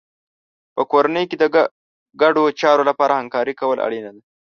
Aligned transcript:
په 0.75 0.81
کورنۍ 0.91 1.25
کې 1.29 1.37
د 1.39 1.45
ګډو 2.21 2.43
چارو 2.61 2.83
لپاره 2.89 3.13
همکاري 3.19 3.53
کول 3.61 3.77
اړینه 3.85 4.09
ده. 4.15 4.21